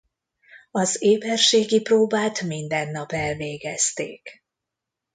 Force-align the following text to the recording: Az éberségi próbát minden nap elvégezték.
Az 0.71 1.01
éberségi 1.03 1.81
próbát 1.81 2.41
minden 2.41 2.89
nap 2.91 3.11
elvégezték. 3.11 4.43